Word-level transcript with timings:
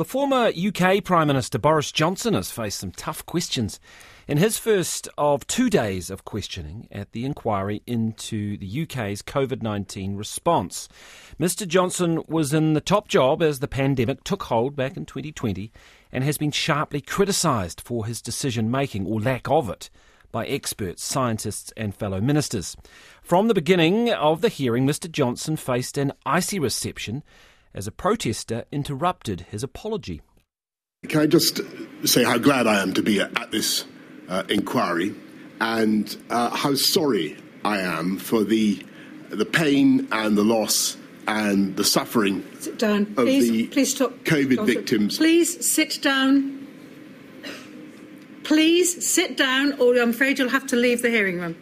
The 0.00 0.06
former 0.06 0.50
UK 0.56 1.04
Prime 1.04 1.26
Minister 1.26 1.58
Boris 1.58 1.92
Johnson 1.92 2.32
has 2.32 2.50
faced 2.50 2.78
some 2.78 2.90
tough 2.90 3.26
questions 3.26 3.78
in 4.26 4.38
his 4.38 4.56
first 4.56 5.10
of 5.18 5.46
two 5.46 5.68
days 5.68 6.08
of 6.08 6.24
questioning 6.24 6.88
at 6.90 7.12
the 7.12 7.26
inquiry 7.26 7.82
into 7.86 8.56
the 8.56 8.82
UK's 8.84 9.20
COVID 9.20 9.60
19 9.60 10.16
response. 10.16 10.88
Mr. 11.38 11.68
Johnson 11.68 12.22
was 12.26 12.54
in 12.54 12.72
the 12.72 12.80
top 12.80 13.08
job 13.08 13.42
as 13.42 13.58
the 13.58 13.68
pandemic 13.68 14.24
took 14.24 14.44
hold 14.44 14.74
back 14.74 14.96
in 14.96 15.04
2020 15.04 15.70
and 16.10 16.24
has 16.24 16.38
been 16.38 16.50
sharply 16.50 17.02
criticised 17.02 17.78
for 17.78 18.06
his 18.06 18.22
decision 18.22 18.70
making 18.70 19.06
or 19.06 19.20
lack 19.20 19.50
of 19.50 19.68
it 19.68 19.90
by 20.32 20.46
experts, 20.46 21.04
scientists, 21.04 21.74
and 21.76 21.94
fellow 21.94 22.22
ministers. 22.22 22.74
From 23.22 23.48
the 23.48 23.54
beginning 23.54 24.10
of 24.10 24.40
the 24.40 24.48
hearing, 24.48 24.86
Mr. 24.86 25.12
Johnson 25.12 25.56
faced 25.56 25.98
an 25.98 26.14
icy 26.24 26.58
reception 26.58 27.22
as 27.74 27.86
a 27.86 27.92
protester 27.92 28.64
interrupted 28.72 29.46
his 29.50 29.62
apology. 29.62 30.22
Can 31.08 31.20
I 31.22 31.26
just 31.26 31.60
say 32.04 32.24
how 32.24 32.38
glad 32.38 32.66
I 32.66 32.82
am 32.82 32.92
to 32.94 33.02
be 33.02 33.20
at 33.20 33.50
this 33.50 33.84
uh, 34.28 34.42
inquiry 34.48 35.14
and 35.60 36.16
uh, 36.30 36.50
how 36.50 36.74
sorry 36.74 37.36
I 37.64 37.78
am 37.80 38.18
for 38.18 38.44
the, 38.44 38.84
the 39.30 39.44
pain 39.44 40.08
and 40.12 40.36
the 40.36 40.44
loss 40.44 40.96
and 41.26 41.76
the 41.76 41.84
suffering 41.84 42.44
sit 42.58 42.78
down. 42.78 43.02
of 43.02 43.14
please, 43.16 43.50
the 43.50 43.66
please 43.68 43.94
stop. 43.94 44.12
COVID 44.24 44.54
Stop. 44.54 44.66
victims. 44.66 45.16
Please 45.18 45.70
sit 45.70 46.02
down. 46.02 46.66
Please 48.42 49.06
sit 49.06 49.36
down, 49.36 49.74
or 49.74 49.96
I'm 49.96 50.10
afraid 50.10 50.38
you'll 50.38 50.48
have 50.48 50.66
to 50.68 50.76
leave 50.76 51.02
the 51.02 51.10
hearing 51.10 51.38
room. 51.38 51.56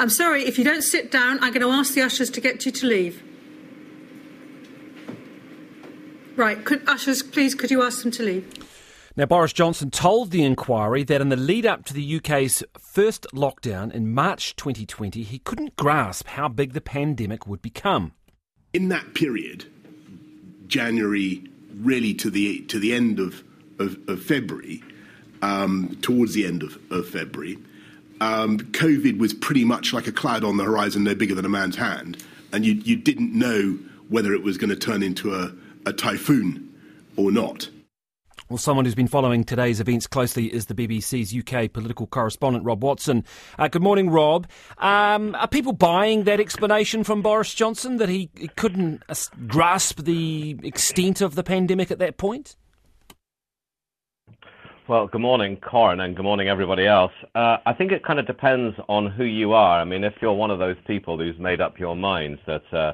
I'm 0.00 0.08
sorry, 0.08 0.44
if 0.44 0.58
you 0.58 0.64
don't 0.64 0.82
sit 0.82 1.10
down, 1.10 1.38
I'm 1.42 1.52
going 1.52 1.60
to 1.60 1.70
ask 1.70 1.94
the 1.94 2.00
ushers 2.02 2.30
to 2.30 2.40
get 2.40 2.64
you 2.64 2.72
to 2.72 2.86
leave. 2.86 3.22
Right, 6.36 6.64
could, 6.64 6.88
ushers, 6.88 7.22
please, 7.22 7.54
could 7.54 7.70
you 7.70 7.82
ask 7.82 8.02
them 8.02 8.10
to 8.12 8.22
leave? 8.22 8.62
Now, 9.14 9.26
Boris 9.26 9.52
Johnson 9.52 9.90
told 9.90 10.30
the 10.30 10.42
inquiry 10.42 11.04
that 11.04 11.20
in 11.20 11.28
the 11.28 11.36
lead 11.36 11.66
up 11.66 11.84
to 11.86 11.94
the 11.94 12.16
UK's 12.16 12.64
first 12.78 13.26
lockdown 13.34 13.92
in 13.92 14.14
March 14.14 14.56
2020, 14.56 15.22
he 15.22 15.38
couldn't 15.38 15.76
grasp 15.76 16.28
how 16.28 16.48
big 16.48 16.72
the 16.72 16.80
pandemic 16.80 17.46
would 17.46 17.60
become. 17.60 18.12
In 18.72 18.88
that 18.88 19.12
period, 19.12 19.66
January 20.66 21.44
really 21.76 22.14
to 22.14 22.30
the 22.30 22.60
to 22.62 22.78
the 22.78 22.94
end 22.94 23.18
of 23.18 23.44
of, 23.78 23.98
of 24.08 24.22
February, 24.22 24.82
um, 25.42 25.98
towards 26.00 26.32
the 26.32 26.46
end 26.46 26.62
of, 26.62 26.78
of 26.90 27.06
February, 27.06 27.58
um, 28.22 28.58
COVID 28.58 29.18
was 29.18 29.34
pretty 29.34 29.64
much 29.64 29.92
like 29.92 30.06
a 30.06 30.12
cloud 30.12 30.42
on 30.44 30.56
the 30.56 30.64
horizon, 30.64 31.04
no 31.04 31.14
bigger 31.14 31.34
than 31.34 31.44
a 31.44 31.50
man's 31.50 31.76
hand, 31.76 32.16
and 32.50 32.64
you 32.64 32.72
you 32.72 32.96
didn't 32.96 33.34
know 33.34 33.78
whether 34.08 34.32
it 34.32 34.42
was 34.42 34.56
going 34.56 34.70
to 34.70 34.76
turn 34.76 35.02
into 35.02 35.34
a, 35.34 35.52
a 35.86 35.92
typhoon 35.92 36.72
or 37.16 37.30
not. 37.30 37.68
Well, 38.48 38.58
someone 38.58 38.84
who's 38.84 38.94
been 38.94 39.08
following 39.08 39.44
today's 39.44 39.80
events 39.80 40.06
closely 40.06 40.52
is 40.52 40.66
the 40.66 40.74
BBC's 40.74 41.34
UK 41.34 41.72
political 41.72 42.06
correspondent, 42.06 42.64
Rob 42.66 42.82
Watson. 42.82 43.24
Uh, 43.58 43.68
good 43.68 43.82
morning, 43.82 44.10
Rob. 44.10 44.46
Um, 44.76 45.34
are 45.36 45.48
people 45.48 45.72
buying 45.72 46.24
that 46.24 46.38
explanation 46.38 47.02
from 47.02 47.22
Boris 47.22 47.54
Johnson 47.54 47.96
that 47.96 48.10
he, 48.10 48.28
he 48.36 48.48
couldn't 48.48 49.02
uh, 49.08 49.14
grasp 49.46 50.02
the 50.02 50.58
extent 50.62 51.22
of 51.22 51.34
the 51.34 51.42
pandemic 51.42 51.90
at 51.90 51.98
that 52.00 52.18
point? 52.18 52.56
Well, 54.86 55.06
good 55.06 55.22
morning, 55.22 55.56
Corin, 55.56 56.00
and 56.00 56.14
good 56.14 56.24
morning, 56.24 56.48
everybody 56.48 56.86
else. 56.86 57.12
Uh, 57.34 57.56
I 57.64 57.72
think 57.72 57.92
it 57.92 58.04
kind 58.04 58.18
of 58.18 58.26
depends 58.26 58.76
on 58.88 59.10
who 59.10 59.24
you 59.24 59.52
are. 59.52 59.80
I 59.80 59.84
mean, 59.84 60.04
if 60.04 60.14
you're 60.20 60.32
one 60.34 60.50
of 60.50 60.58
those 60.58 60.76
people 60.86 61.16
who's 61.16 61.38
made 61.38 61.62
up 61.62 61.78
your 61.78 61.96
minds 61.96 62.40
that 62.46 62.74
uh, 62.74 62.92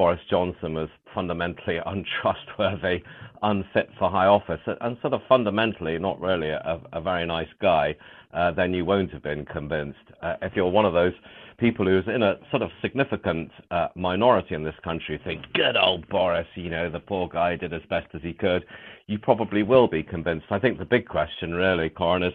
Boris 0.00 0.20
Johnson 0.30 0.72
was 0.72 0.88
fundamentally 1.14 1.76
untrustworthy, 1.84 3.02
unfit 3.42 3.90
for 3.98 4.08
high 4.08 4.24
office, 4.24 4.60
and 4.80 4.96
sort 5.02 5.12
of 5.12 5.20
fundamentally 5.28 5.98
not 5.98 6.18
really 6.18 6.48
a, 6.48 6.80
a 6.94 7.02
very 7.02 7.26
nice 7.26 7.52
guy, 7.60 7.94
uh, 8.32 8.50
then 8.50 8.72
you 8.72 8.82
won't 8.86 9.10
have 9.10 9.22
been 9.22 9.44
convinced. 9.44 9.98
Uh, 10.22 10.36
if 10.40 10.52
you're 10.56 10.70
one 10.70 10.86
of 10.86 10.94
those 10.94 11.12
people 11.58 11.84
who's 11.84 12.06
in 12.06 12.22
a 12.22 12.36
sort 12.48 12.62
of 12.62 12.70
significant 12.80 13.50
uh, 13.70 13.88
minority 13.94 14.54
in 14.54 14.64
this 14.64 14.74
country, 14.82 15.20
think, 15.22 15.44
good 15.52 15.76
old 15.76 16.08
Boris, 16.08 16.46
you 16.54 16.70
know, 16.70 16.88
the 16.88 16.98
poor 16.98 17.28
guy 17.28 17.54
did 17.54 17.74
as 17.74 17.82
best 17.90 18.06
as 18.14 18.22
he 18.22 18.32
could, 18.32 18.64
you 19.06 19.18
probably 19.18 19.62
will 19.62 19.86
be 19.86 20.02
convinced. 20.02 20.46
I 20.48 20.58
think 20.58 20.78
the 20.78 20.86
big 20.86 21.08
question, 21.08 21.52
really, 21.54 21.90
Corin, 21.90 22.22
is 22.22 22.32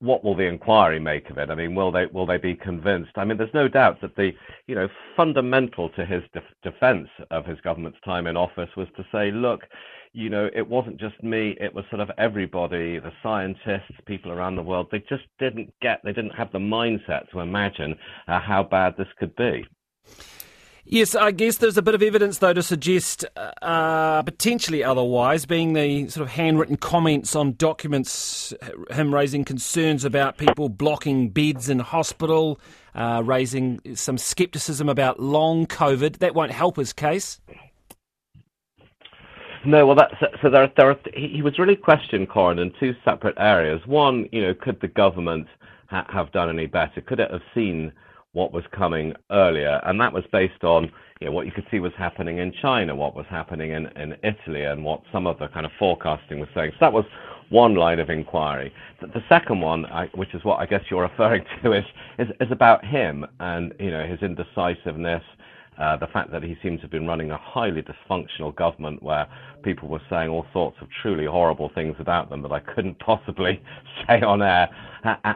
what 0.00 0.24
will 0.24 0.34
the 0.34 0.44
inquiry 0.46 0.98
make 0.98 1.30
of 1.30 1.38
it? 1.38 1.50
I 1.50 1.54
mean, 1.54 1.74
will 1.74 1.92
they 1.92 2.06
will 2.06 2.26
they 2.26 2.38
be 2.38 2.54
convinced? 2.54 3.12
I 3.16 3.24
mean, 3.24 3.38
there's 3.38 3.54
no 3.54 3.68
doubt 3.68 4.00
that 4.00 4.16
the 4.16 4.32
you 4.66 4.74
know 4.74 4.88
fundamental 5.16 5.88
to 5.90 6.04
his 6.04 6.22
def- 6.32 6.42
defence 6.62 7.08
of 7.30 7.46
his 7.46 7.60
government's 7.60 7.98
time 8.04 8.26
in 8.26 8.36
office 8.36 8.70
was 8.76 8.88
to 8.96 9.04
say, 9.12 9.30
look, 9.30 9.62
you 10.12 10.30
know, 10.30 10.48
it 10.54 10.66
wasn't 10.68 11.00
just 11.00 11.22
me; 11.22 11.56
it 11.60 11.74
was 11.74 11.84
sort 11.90 12.00
of 12.00 12.10
everybody, 12.18 12.98
the 12.98 13.12
scientists, 13.22 13.94
people 14.06 14.30
around 14.30 14.56
the 14.56 14.62
world. 14.62 14.88
They 14.90 15.00
just 15.08 15.24
didn't 15.38 15.72
get, 15.82 16.00
they 16.04 16.12
didn't 16.12 16.34
have 16.34 16.52
the 16.52 16.58
mindset 16.58 17.30
to 17.32 17.40
imagine 17.40 17.96
uh, 18.28 18.40
how 18.40 18.62
bad 18.62 18.94
this 18.96 19.08
could 19.18 19.34
be. 19.36 19.64
Yes, 20.86 21.14
I 21.14 21.30
guess 21.30 21.56
there's 21.56 21.78
a 21.78 21.82
bit 21.82 21.94
of 21.94 22.02
evidence, 22.02 22.38
though, 22.38 22.52
to 22.52 22.62
suggest 22.62 23.24
uh, 23.62 24.22
potentially 24.22 24.84
otherwise, 24.84 25.46
being 25.46 25.72
the 25.72 26.08
sort 26.10 26.26
of 26.26 26.32
handwritten 26.32 26.76
comments 26.76 27.34
on 27.34 27.54
documents, 27.54 28.52
him 28.90 29.14
raising 29.14 29.44
concerns 29.44 30.04
about 30.04 30.36
people 30.36 30.68
blocking 30.68 31.30
beds 31.30 31.70
in 31.70 31.78
hospital, 31.78 32.60
uh, 32.94 33.22
raising 33.24 33.80
some 33.94 34.18
scepticism 34.18 34.90
about 34.90 35.18
long 35.18 35.66
COVID. 35.66 36.18
That 36.18 36.34
won't 36.34 36.52
help 36.52 36.76
his 36.76 36.92
case. 36.92 37.40
No, 39.64 39.86
well, 39.86 39.96
that's, 39.96 40.14
so 40.42 40.50
there, 40.50 40.70
there 40.76 40.90
are, 40.90 40.98
he 41.14 41.40
was 41.40 41.58
really 41.58 41.76
questioned, 41.76 42.28
Corin, 42.28 42.58
in 42.58 42.70
two 42.78 42.94
separate 43.06 43.36
areas. 43.38 43.80
One, 43.86 44.28
you 44.30 44.42
know, 44.42 44.52
could 44.52 44.78
the 44.82 44.88
government 44.88 45.46
ha- 45.88 46.06
have 46.12 46.30
done 46.32 46.50
any 46.50 46.66
better? 46.66 47.00
Could 47.00 47.20
it 47.20 47.30
have 47.30 47.40
seen 47.54 47.90
what 48.34 48.52
was 48.52 48.64
coming 48.72 49.14
earlier, 49.30 49.80
and 49.84 49.98
that 50.00 50.12
was 50.12 50.24
based 50.30 50.62
on 50.62 50.90
you 51.20 51.26
know, 51.26 51.32
what 51.32 51.46
you 51.46 51.52
could 51.52 51.66
see 51.70 51.78
was 51.78 51.92
happening 51.96 52.38
in 52.38 52.52
China, 52.60 52.94
what 52.94 53.14
was 53.14 53.26
happening 53.30 53.70
in, 53.70 53.86
in 53.96 54.14
Italy, 54.22 54.64
and 54.64 54.84
what 54.84 55.02
some 55.10 55.26
of 55.26 55.38
the 55.38 55.48
kind 55.48 55.64
of 55.64 55.72
forecasting 55.78 56.40
was 56.40 56.48
saying. 56.54 56.72
So 56.72 56.78
that 56.80 56.92
was 56.92 57.04
one 57.48 57.76
line 57.76 58.00
of 58.00 58.10
inquiry. 58.10 58.72
The, 59.00 59.06
the 59.06 59.22
second 59.28 59.60
one, 59.60 59.86
I, 59.86 60.06
which 60.14 60.34
is 60.34 60.44
what 60.44 60.58
I 60.58 60.66
guess 60.66 60.82
you're 60.90 61.02
referring 61.08 61.44
to, 61.62 61.72
is, 61.72 61.84
is, 62.18 62.28
is 62.40 62.50
about 62.50 62.84
him 62.84 63.24
and 63.40 63.72
you 63.78 63.90
know 63.90 64.06
his 64.06 64.20
indecisiveness. 64.20 65.22
Uh, 65.78 65.96
the 65.96 66.06
fact 66.06 66.30
that 66.30 66.42
he 66.42 66.56
seems 66.62 66.78
to 66.78 66.82
have 66.82 66.90
been 66.90 67.06
running 67.06 67.30
a 67.30 67.36
highly 67.36 67.82
dysfunctional 67.82 68.54
government 68.54 69.02
where 69.02 69.26
people 69.62 69.88
were 69.88 70.00
saying 70.08 70.28
all 70.28 70.46
sorts 70.52 70.76
of 70.80 70.88
truly 71.02 71.26
horrible 71.26 71.70
things 71.74 71.96
about 71.98 72.30
them 72.30 72.42
that 72.42 72.52
I 72.52 72.60
couldn't 72.60 72.98
possibly 73.00 73.60
say 74.06 74.20
on 74.20 74.42
air, 74.42 74.68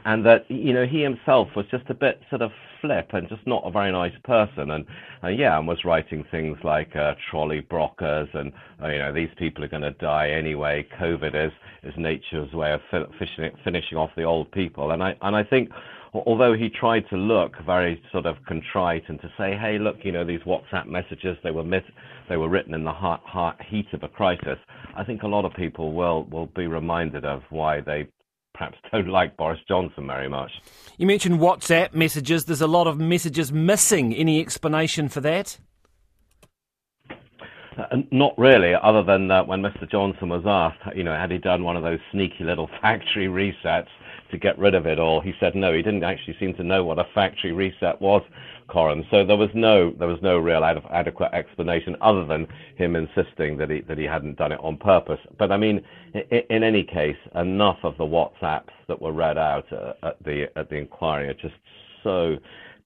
and 0.04 0.24
that 0.26 0.48
you 0.50 0.72
know 0.72 0.86
he 0.86 1.02
himself 1.02 1.48
was 1.56 1.66
just 1.70 1.84
a 1.88 1.94
bit 1.94 2.20
sort 2.30 2.42
of 2.42 2.52
flip 2.80 3.10
and 3.12 3.28
just 3.28 3.44
not 3.46 3.62
a 3.66 3.70
very 3.70 3.90
nice 3.90 4.14
person, 4.24 4.70
and 4.70 4.86
uh, 5.24 5.28
yeah, 5.28 5.58
and 5.58 5.66
was 5.66 5.84
writing 5.84 6.24
things 6.30 6.56
like 6.62 6.94
uh, 6.94 7.14
trolley 7.30 7.60
brockers 7.60 8.32
and 8.34 8.52
uh, 8.82 8.88
you 8.88 8.98
know 8.98 9.12
these 9.12 9.30
people 9.36 9.64
are 9.64 9.68
going 9.68 9.82
to 9.82 9.90
die 9.92 10.30
anyway. 10.30 10.86
COVID 11.00 11.34
is 11.34 11.52
is 11.82 11.94
nature's 11.96 12.52
way 12.52 12.72
of 12.72 12.80
fi- 12.90 13.52
finishing 13.64 13.98
off 13.98 14.10
the 14.16 14.22
old 14.22 14.50
people, 14.52 14.92
and 14.92 15.02
I 15.02 15.16
and 15.22 15.34
I 15.34 15.42
think 15.42 15.70
although 16.14 16.54
he 16.54 16.68
tried 16.68 17.04
to 17.10 17.16
look 17.16 17.52
very 17.64 18.02
sort 18.12 18.26
of 18.26 18.36
contrite 18.46 19.04
and 19.08 19.20
to 19.20 19.28
say, 19.36 19.56
hey, 19.56 19.78
look, 19.78 19.96
you 20.04 20.12
know, 20.12 20.24
these 20.24 20.40
WhatsApp 20.40 20.86
messages, 20.86 21.36
they 21.42 21.50
were 21.50 21.64
mit- 21.64 21.84
they 22.28 22.36
were 22.36 22.48
written 22.48 22.74
in 22.74 22.84
the 22.84 22.92
heart, 22.92 23.20
heart, 23.24 23.56
heat 23.68 23.86
of 23.92 24.02
a 24.02 24.08
crisis. 24.08 24.58
I 24.96 25.04
think 25.04 25.22
a 25.22 25.26
lot 25.28 25.44
of 25.44 25.52
people 25.54 25.92
will 25.92 26.24
will 26.24 26.46
be 26.46 26.66
reminded 26.66 27.24
of 27.24 27.42
why 27.50 27.80
they 27.80 28.08
perhaps 28.54 28.78
don't 28.92 29.08
like 29.08 29.36
Boris 29.36 29.60
Johnson 29.68 30.06
very 30.06 30.28
much. 30.28 30.50
You 30.96 31.06
mentioned 31.06 31.40
WhatsApp 31.40 31.94
messages. 31.94 32.44
There's 32.44 32.60
a 32.60 32.66
lot 32.66 32.86
of 32.86 32.98
messages 32.98 33.52
missing. 33.52 34.14
Any 34.14 34.40
explanation 34.40 35.08
for 35.08 35.20
that? 35.20 35.58
Uh, 37.78 37.98
not 38.10 38.36
really, 38.36 38.72
other 38.74 39.04
than 39.04 39.30
uh, 39.30 39.44
when 39.44 39.62
Mr. 39.62 39.88
Johnson 39.88 40.30
was 40.30 40.42
asked, 40.44 40.96
you 40.96 41.04
know, 41.04 41.14
had 41.14 41.30
he 41.30 41.38
done 41.38 41.62
one 41.62 41.76
of 41.76 41.84
those 41.84 42.00
sneaky 42.10 42.42
little 42.42 42.68
factory 42.82 43.28
resets 43.28 43.86
to 44.30 44.38
get 44.38 44.58
rid 44.58 44.74
of 44.74 44.86
it 44.86 44.98
all? 44.98 45.20
He 45.20 45.32
said 45.40 45.54
no. 45.54 45.72
He 45.72 45.82
didn't 45.82 46.04
actually 46.04 46.36
seem 46.38 46.54
to 46.54 46.64
know 46.64 46.84
what 46.84 46.98
a 46.98 47.06
factory 47.14 47.52
reset 47.52 48.00
was, 48.00 48.22
Corin. 48.68 49.04
So 49.10 49.24
there 49.24 49.36
was 49.36 49.50
no 49.54 49.92
there 49.98 50.08
was 50.08 50.18
no 50.22 50.38
real 50.38 50.64
ad- 50.64 50.82
adequate 50.90 51.32
explanation 51.32 51.96
other 52.00 52.24
than 52.24 52.46
him 52.76 52.96
insisting 52.96 53.56
that 53.58 53.70
he 53.70 53.80
that 53.82 53.98
he 53.98 54.04
hadn't 54.04 54.36
done 54.36 54.52
it 54.52 54.60
on 54.62 54.76
purpose. 54.76 55.20
But 55.38 55.52
I 55.52 55.56
mean, 55.56 55.80
in, 56.14 56.42
in 56.50 56.62
any 56.62 56.84
case, 56.84 57.16
enough 57.34 57.78
of 57.82 57.96
the 57.98 58.04
WhatsApps 58.04 58.70
that 58.88 59.00
were 59.00 59.12
read 59.12 59.38
out 59.38 59.70
uh, 59.72 59.92
at 60.02 60.22
the 60.24 60.46
at 60.56 60.68
the 60.70 60.76
inquiry 60.76 61.28
are 61.28 61.34
just 61.34 61.54
so 62.02 62.36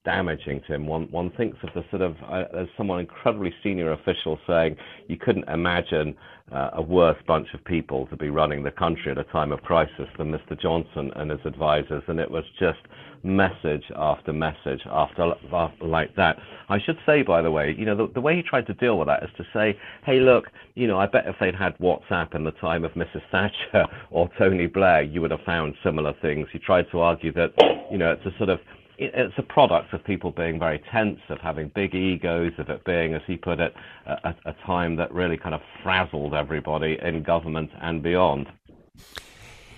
damaging 0.05 0.61
to 0.67 0.75
him. 0.75 0.87
One 0.87 1.09
one 1.11 1.31
thinks 1.31 1.57
of 1.63 1.69
the 1.73 1.83
sort 1.89 2.01
of 2.01 2.15
uh, 2.29 2.45
as 2.57 2.67
someone 2.77 2.99
incredibly 2.99 3.53
senior 3.63 3.93
official 3.93 4.39
saying 4.47 4.75
you 5.07 5.17
couldn't 5.17 5.47
imagine 5.49 6.15
uh, 6.51 6.71
a 6.73 6.81
worse 6.81 7.17
bunch 7.27 7.47
of 7.53 7.63
people 7.65 8.05
to 8.07 8.17
be 8.17 8.29
running 8.29 8.63
the 8.63 8.71
country 8.71 9.11
at 9.11 9.17
a 9.17 9.23
time 9.25 9.51
of 9.51 9.61
crisis 9.61 10.07
than 10.17 10.31
Mr. 10.31 10.59
Johnson 10.59 11.11
and 11.15 11.31
his 11.31 11.39
advisors, 11.45 12.03
and 12.07 12.19
it 12.19 12.29
was 12.29 12.43
just 12.59 12.79
message 13.23 13.83
after 13.95 14.33
message 14.33 14.81
after, 14.85 15.33
after 15.53 15.85
like 15.85 16.13
that. 16.15 16.37
I 16.69 16.79
should 16.79 16.97
say, 17.05 17.21
by 17.21 17.41
the 17.41 17.49
way, 17.49 17.73
you 17.77 17.85
know, 17.85 17.95
the, 17.95 18.11
the 18.13 18.21
way 18.21 18.35
he 18.35 18.43
tried 18.43 18.67
to 18.67 18.73
deal 18.73 18.97
with 18.97 19.07
that 19.07 19.23
is 19.23 19.29
to 19.37 19.45
say, 19.53 19.77
hey, 20.05 20.19
look, 20.19 20.45
you 20.75 20.87
know, 20.87 20.99
I 20.99 21.07
bet 21.07 21.25
if 21.27 21.35
they'd 21.39 21.55
had 21.55 21.77
WhatsApp 21.77 22.35
in 22.35 22.43
the 22.43 22.51
time 22.51 22.83
of 22.83 22.91
Mrs. 22.91 23.21
Thatcher 23.31 23.85
or 24.11 24.29
Tony 24.37 24.67
Blair, 24.67 25.01
you 25.01 25.21
would 25.21 25.31
have 25.31 25.41
found 25.45 25.75
similar 25.83 26.13
things. 26.21 26.47
He 26.51 26.59
tried 26.59 26.87
to 26.91 26.99
argue 26.99 27.31
that, 27.33 27.53
you 27.89 27.97
know, 27.97 28.11
it's 28.11 28.25
a 28.25 28.37
sort 28.37 28.49
of 28.49 28.59
it's 28.97 29.33
a 29.37 29.43
product 29.43 29.93
of 29.93 30.03
people 30.03 30.31
being 30.31 30.59
very 30.59 30.81
tense, 30.91 31.19
of 31.29 31.39
having 31.39 31.69
big 31.69 31.95
egos, 31.95 32.53
of 32.57 32.69
it 32.69 32.83
being, 32.85 33.13
as 33.13 33.21
he 33.25 33.37
put 33.37 33.59
it, 33.59 33.73
a, 34.05 34.35
a 34.45 34.53
time 34.65 34.95
that 34.97 35.11
really 35.13 35.37
kind 35.37 35.55
of 35.55 35.61
frazzled 35.81 36.33
everybody 36.33 36.97
in 37.01 37.23
government 37.23 37.71
and 37.81 38.03
beyond. 38.03 38.47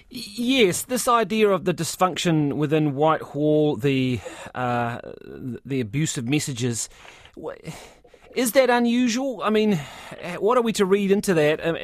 Yes, 0.09 0.83
this 0.83 1.07
idea 1.07 1.49
of 1.49 1.65
the 1.65 1.73
dysfunction 1.73 2.53
within 2.53 2.95
Whitehall, 2.95 3.75
the 3.75 4.19
uh, 4.53 4.99
the 5.65 5.81
abusive 5.81 6.27
messages, 6.27 6.89
is 8.35 8.51
that 8.51 8.69
unusual? 8.69 9.41
I 9.43 9.49
mean, 9.49 9.79
what 10.39 10.57
are 10.57 10.61
we 10.61 10.73
to 10.73 10.85
read 10.85 11.11
into 11.11 11.33
that? 11.33 11.65
Um, 11.65 11.75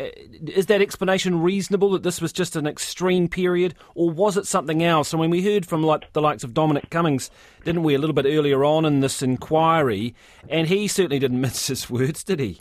that 0.65 0.81
explanation 0.81 1.41
reasonable 1.41 1.91
that 1.91 2.03
this 2.03 2.21
was 2.21 2.31
just 2.33 2.55
an 2.55 2.67
extreme 2.67 3.27
period, 3.27 3.75
or 3.95 4.09
was 4.09 4.37
it 4.37 4.47
something 4.47 4.83
else? 4.83 5.13
I 5.13 5.17
mean, 5.17 5.29
we 5.29 5.43
heard 5.43 5.65
from 5.65 5.83
like 5.83 6.11
the 6.13 6.21
likes 6.21 6.43
of 6.43 6.53
Dominic 6.53 6.89
Cummings, 6.89 7.31
didn't 7.63 7.83
we, 7.83 7.95
a 7.95 7.99
little 7.99 8.13
bit 8.13 8.25
earlier 8.25 8.63
on 8.63 8.85
in 8.85 8.99
this 8.99 9.21
inquiry, 9.21 10.13
and 10.49 10.67
he 10.67 10.87
certainly 10.87 11.19
didn't 11.19 11.41
mince 11.41 11.67
his 11.67 11.89
words, 11.89 12.23
did 12.23 12.39
he? 12.39 12.59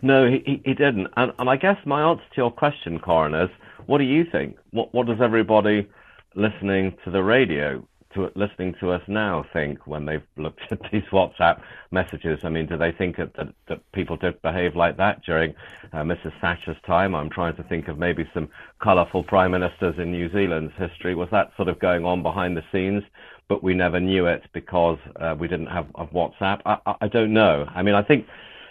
No, 0.00 0.28
he, 0.28 0.62
he 0.64 0.74
didn't. 0.74 1.08
And, 1.16 1.32
and 1.38 1.50
I 1.50 1.56
guess 1.56 1.76
my 1.84 2.02
answer 2.02 2.22
to 2.30 2.36
your 2.36 2.50
question, 2.52 2.98
Corin, 2.98 3.34
is 3.34 3.50
what 3.86 3.98
do 3.98 4.04
you 4.04 4.24
think? 4.24 4.56
What, 4.70 4.94
what 4.94 5.06
does 5.06 5.20
everybody 5.20 5.88
listening 6.34 6.96
to 7.04 7.10
the 7.10 7.22
radio, 7.22 7.86
to 8.14 8.30
listening 8.34 8.74
to 8.80 8.90
us 8.90 9.02
now, 9.06 9.44
think 9.52 9.86
when 9.86 10.06
they've 10.06 10.22
looked 10.36 10.60
at 10.70 10.80
these 10.90 11.04
WhatsApp 11.12 11.60
messages? 11.90 12.40
I 12.44 12.48
mean, 12.48 12.66
do 12.66 12.76
they 12.76 12.92
think 12.92 13.16
that, 13.16 13.34
that, 13.34 13.48
that 13.68 13.92
people 13.92 14.16
did 14.16 14.40
behave 14.42 14.76
like 14.76 14.96
that 14.96 15.22
during 15.24 15.54
uh, 15.92 15.98
Mrs. 15.98 16.32
Thatcher's 16.40 16.76
time? 16.86 17.14
I'm 17.14 17.30
trying 17.30 17.56
to 17.56 17.62
think 17.64 17.88
of 17.88 17.98
maybe 17.98 18.28
some 18.32 18.48
colourful 18.80 19.24
prime 19.24 19.50
ministers 19.50 19.96
in 19.98 20.10
New 20.12 20.30
Zealand's 20.32 20.74
history. 20.76 21.14
Was 21.14 21.28
that 21.32 21.52
sort 21.56 21.68
of 21.68 21.78
going 21.78 22.04
on 22.04 22.22
behind 22.22 22.56
the 22.56 22.64
scenes? 22.72 23.02
But 23.48 23.62
we 23.62 23.72
never 23.72 23.98
knew 23.98 24.26
it 24.26 24.42
because 24.52 24.98
uh, 25.16 25.34
we 25.38 25.48
didn't 25.48 25.68
have, 25.68 25.86
WhatsApp. 26.12 26.60
I, 26.66 26.76
I, 26.84 26.94
I 27.02 27.08
don't 27.08 27.32
know. 27.32 27.66
I 27.74 27.82
mean, 27.82 27.94
I 27.94 28.02
think 28.02 28.26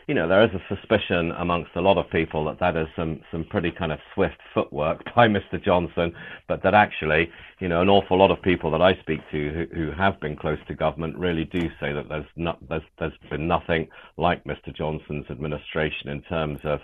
you 0.08 0.14
know, 0.14 0.28
there 0.28 0.44
is 0.44 0.52
a 0.54 0.76
suspicion 0.76 1.34
amongst 1.38 1.72
a 1.76 1.82
lot 1.82 1.98
of 1.98 2.10
people 2.10 2.46
that 2.46 2.60
that 2.60 2.78
is 2.78 2.88
some, 2.96 3.20
some 3.30 3.44
pretty 3.44 3.72
kind 3.72 3.92
of 3.92 4.00
swift 4.14 4.38
footwork 4.54 5.04
by 5.16 5.28
Mr. 5.28 5.62
Johnson, 5.64 6.14
but 6.48 6.64
that 6.64 6.74
actually, 6.74 7.30
you 7.60 7.68
know, 7.68 7.82
an 7.82 7.90
awful 7.90 8.18
lot 8.18 8.32
of 8.32 8.42
people 8.42 8.72
that 8.72 8.82
I 8.82 8.96
speak 9.02 9.20
to 9.32 9.68
who, 9.74 9.76
who 9.76 9.92
have 9.92 10.18
been 10.22 10.38
close 10.38 10.60
to 10.68 10.76
government 10.76 11.18
really 11.18 11.44
do 11.44 11.70
say 11.80 11.92
that 11.92 12.08
there's 12.08 12.26
not, 12.38 12.58
there's, 12.70 12.84
there's 13.00 13.14
been 13.30 13.48
nothing 13.48 13.90
like 14.16 14.46
Mr. 14.46 14.74
Johnson's 14.74 15.26
administration 15.30 16.10
in 16.10 16.22
terms 16.22 16.60
of, 16.64 16.80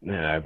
you 0.00 0.12
know, 0.12 0.42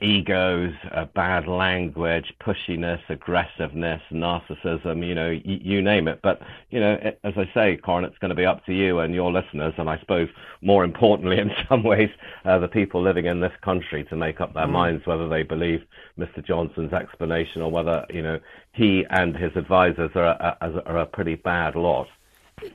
egos, 0.00 0.72
uh, 0.92 1.04
bad 1.14 1.46
language, 1.46 2.32
pushiness, 2.40 3.00
aggressiveness, 3.08 4.02
narcissism, 4.10 5.06
you 5.06 5.14
know, 5.14 5.30
y- 5.30 5.60
you 5.62 5.82
name 5.82 6.08
it. 6.08 6.20
But, 6.22 6.40
you 6.70 6.80
know, 6.80 6.94
it, 7.00 7.20
as 7.22 7.34
I 7.36 7.48
say, 7.54 7.76
Corin, 7.76 8.04
it's 8.04 8.18
going 8.18 8.30
to 8.30 8.34
be 8.34 8.44
up 8.44 8.64
to 8.66 8.72
you 8.72 8.98
and 9.00 9.14
your 9.14 9.30
listeners, 9.30 9.74
and 9.78 9.88
I 9.88 9.98
suppose 10.00 10.28
more 10.62 10.84
importantly, 10.84 11.38
in 11.38 11.52
some 11.68 11.84
ways, 11.84 12.10
uh, 12.44 12.58
the 12.58 12.68
people 12.68 13.02
living 13.02 13.26
in 13.26 13.40
this 13.40 13.52
country 13.62 14.04
to 14.04 14.16
make 14.16 14.40
up 14.40 14.52
their 14.54 14.66
mm. 14.66 14.72
minds 14.72 15.06
whether 15.06 15.28
they 15.28 15.42
believe 15.42 15.82
Mr. 16.18 16.44
Johnson's 16.44 16.92
explanation 16.92 17.62
or 17.62 17.70
whether, 17.70 18.04
you 18.10 18.22
know, 18.22 18.40
he 18.72 19.04
and 19.10 19.36
his 19.36 19.52
advisors 19.56 20.10
are 20.14 20.26
a, 20.26 20.82
are 20.86 20.98
a 20.98 21.06
pretty 21.06 21.36
bad 21.36 21.76
lot. 21.76 22.08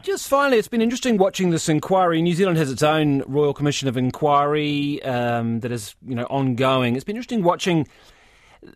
Just 0.02 0.28
finally, 0.28 0.58
it's 0.58 0.68
been 0.68 0.82
interesting 0.82 1.18
watching 1.18 1.50
this 1.50 1.70
inquiry. 1.70 2.22
New 2.22 2.34
Zealand 2.34 2.58
has 2.58 2.72
its 2.72 2.84
own 2.84 3.24
Royal 3.28 3.54
Commission 3.54 3.88
of 3.88 3.98
Inquiry 3.98 5.02
um, 5.04 5.60
that 5.62 5.72
is, 5.72 5.96
you 6.06 6.16
know, 6.16 6.24
ongoing. 6.26 6.96
It's 6.96 7.04
been 7.04 7.16
interesting 7.16 7.44
watching 7.44 7.88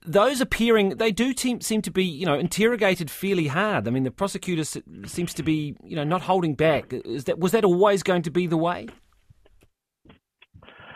those 0.06 0.42
appearing. 0.42 0.90
They 0.98 1.12
do 1.12 1.34
seem, 1.36 1.60
to 1.60 1.92
be, 1.92 2.04
you 2.04 2.26
know, 2.26 2.38
interrogated 2.38 3.10
fairly 3.10 3.48
hard. 3.48 3.88
I 3.88 3.92
mean, 3.92 4.04
the 4.04 4.12
prosecutor 4.12 4.64
seems 5.06 5.34
to 5.36 5.44
be, 5.44 5.76
you 5.84 5.96
know, 5.96 6.04
not 6.04 6.22
holding 6.22 6.56
back. 6.56 6.92
Is 6.92 7.26
that 7.26 7.40
was 7.40 7.52
that 7.52 7.64
always 7.64 8.04
going 8.04 8.24
to 8.24 8.32
be 8.32 8.48
the 8.48 8.58
way? 8.58 8.88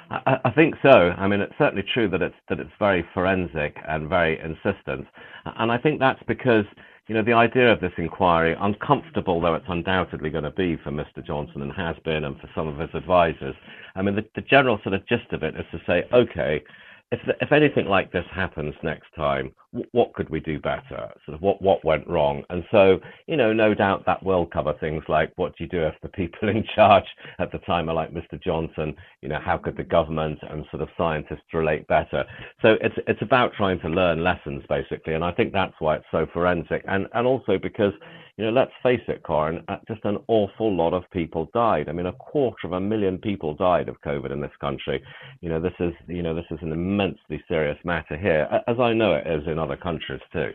I, 0.10 0.38
I 0.44 0.52
think 0.52 0.76
so. 0.82 0.90
I 0.90 1.28
mean, 1.28 1.40
it's 1.40 1.54
certainly 1.58 1.86
true 1.94 2.10
that 2.10 2.22
it's 2.22 2.36
that 2.50 2.60
it's 2.60 2.72
very 2.80 3.06
forensic 3.14 3.78
and 3.88 4.10
very 4.10 4.40
insistent, 4.40 5.08
and 5.46 5.72
I 5.72 5.78
think 5.78 6.00
that's 6.00 6.22
because 6.28 6.66
you 7.12 7.18
know, 7.18 7.26
the 7.26 7.34
idea 7.34 7.70
of 7.70 7.82
this 7.82 7.92
inquiry, 7.98 8.56
uncomfortable 8.58 9.42
though 9.42 9.54
it's 9.54 9.66
undoubtedly 9.68 10.30
going 10.30 10.46
to 10.46 10.50
be 10.52 10.78
for 10.82 10.92
Mr. 10.92 11.22
Johnson 11.22 11.62
and 11.62 11.74
has 11.74 11.98
been 12.06 12.24
and 12.24 12.40
for 12.40 12.50
some 12.56 12.70
of 12.70 12.80
his 12.80 12.88
advisors, 12.94 13.54
I 13.98 14.02
mean, 14.02 14.16
the, 14.16 14.24
the 14.34 14.40
general 14.44 14.80
sort 14.82 14.96
of 14.96 15.06
gist 15.08 15.34
of 15.34 15.44
it 15.44 15.54
is 15.58 15.66
to 15.74 15.82
say, 15.86 16.06
okay, 16.14 16.64
if 17.12 17.20
if 17.42 17.52
anything 17.52 17.88
like 17.88 18.14
this 18.14 18.24
happens 18.34 18.74
next 18.82 19.14
time, 19.14 19.52
what 19.92 20.14
could 20.14 20.30
we 20.30 20.40
do 20.40 20.60
better? 20.60 21.10
Sort 21.26 21.36
of 21.36 21.42
what 21.42 21.62
what 21.62 21.84
went 21.86 22.08
wrong? 22.08 22.44
And 22.50 22.64
so, 22.72 23.00
you 23.28 23.38
know, 23.38 23.54
no 23.54 23.74
doubt 23.74 24.06
that 24.06 24.24
will 24.24 24.46
cover 24.46 24.74
things 24.80 25.04
like 25.08 25.32
what 25.38 25.56
do 25.58 25.64
you 25.64 25.70
do 25.70 25.84
if 25.84 25.96
the 26.02 26.10
people 26.10 26.50
in 26.50 26.66
charge 26.76 27.06
at 27.40 27.52
the 27.52 27.60
time 27.60 27.90
are 27.90 27.96
like 27.96 28.14
Mr. 28.14 28.42
Johnson? 28.42 28.96
You 29.22 29.30
know, 29.30 29.40
how 29.40 29.58
could 29.58 29.78
the 29.78 29.84
government 29.84 30.40
and 30.50 30.66
sort 30.72 30.84
of 30.84 30.90
scientists 30.98 31.54
relate 31.54 31.88
better? 31.88 32.26
So 32.62 32.76
it's 32.82 32.96
it's 33.08 33.22
about 33.22 33.54
trying 33.54 33.80
to 33.82 33.90
learn 33.90 34.24
lessons 34.24 34.64
basically, 34.68 35.14
and 35.14 35.24
I 35.24 35.32
think 35.32 35.54
that's 35.54 35.76
why 35.80 35.96
it's 35.96 36.06
so 36.12 36.28
forensic, 36.34 36.84
and 36.88 37.08
and 37.14 37.26
also 37.26 37.58
because 37.58 37.94
you 38.38 38.46
know, 38.46 38.52
let's 38.52 38.72
face 38.82 39.02
it, 39.08 39.22
Corin, 39.24 39.64
uh, 39.68 39.78
just 39.88 40.04
an 40.06 40.18
awful 40.28 40.76
lot 40.76 40.94
of 40.94 41.04
people 41.12 41.50
died. 41.54 41.90
I 41.90 41.92
mean, 41.92 42.08
a 42.08 42.14
quarter 42.14 42.66
of 42.66 42.74
a 42.74 42.80
million 42.80 43.18
people 43.20 43.54
died 43.54 43.90
of 43.90 44.02
COVID 44.02 44.32
in 44.32 44.42
this 44.42 44.56
country. 44.60 45.04
You 45.42 45.50
know, 45.50 45.62
this 45.62 45.74
is, 45.80 45.94
you 46.08 46.24
know, 46.24 46.34
this 46.34 46.46
is 46.50 46.58
an 46.62 46.72
immensely 46.72 47.44
serious 47.48 47.78
matter 47.84 48.18
here, 48.18 48.48
as 48.68 48.80
I 48.80 48.94
know 48.94 49.14
it 49.14 49.28
is 49.28 49.46
in 49.48 49.60
other 49.62 49.78
countries 49.78 50.22
too. 50.34 50.52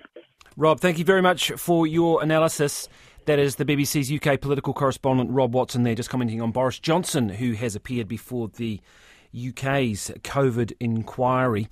Rob, 0.56 0.81
thank 0.81 0.99
you 0.99 1.05
very 1.05 1.23
much 1.23 1.53
for 1.53 1.87
your 1.87 2.23
analysis. 2.23 2.88
That 3.26 3.38
is 3.38 3.56
the 3.56 3.64
BBC's 3.64 4.12
UK 4.12 4.41
political 4.41 4.73
correspondent 4.73 5.31
Rob 5.31 5.55
Watson 5.55 5.82
there, 5.82 5.94
just 5.94 6.11
commenting 6.11 6.41
on 6.41 6.53
Boris 6.53 6.79
Johnson, 6.79 7.29
who 7.29 7.53
has 7.53 7.75
appeared 7.75 8.08
before 8.08 8.49
the 8.49 8.81
UK's 9.35 10.12
COVID 10.23 10.73
inquiry. 10.81 11.64